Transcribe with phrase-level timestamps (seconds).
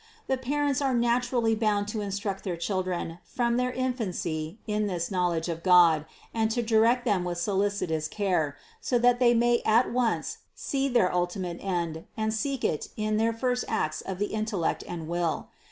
[0.25, 5.47] The parents are naturally bound to instruct their children from their infancy in this knowledge
[5.47, 10.39] of God and to direct them with solicitous care, so that they may at once
[10.55, 15.07] see their ultimate end and seek it in their first acts of the intellect and
[15.07, 15.49] will.